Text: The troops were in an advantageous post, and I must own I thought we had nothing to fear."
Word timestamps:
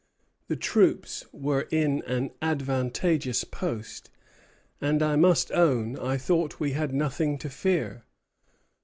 The 0.47 0.55
troops 0.55 1.25
were 1.31 1.67
in 1.69 2.01
an 2.07 2.31
advantageous 2.41 3.43
post, 3.43 4.09
and 4.81 5.03
I 5.03 5.15
must 5.15 5.51
own 5.51 5.95
I 5.95 6.17
thought 6.17 6.59
we 6.59 6.71
had 6.71 6.91
nothing 6.91 7.37
to 7.37 7.51
fear." 7.51 8.03